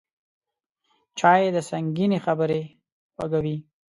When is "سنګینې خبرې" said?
1.69-2.61